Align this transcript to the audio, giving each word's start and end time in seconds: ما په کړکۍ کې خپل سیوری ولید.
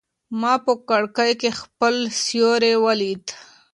ما 0.39 0.53
په 0.65 0.73
کړکۍ 0.89 1.31
کې 1.41 1.49
خپل 1.61 1.95
سیوری 2.23 2.73
ولید. 2.85 3.25